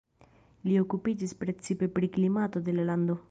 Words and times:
Li 0.69 0.77
okupiĝis 0.83 1.35
precipe 1.45 1.91
pri 1.99 2.11
klimato 2.17 2.65
de 2.71 2.79
la 2.81 2.89
lando. 2.91 3.19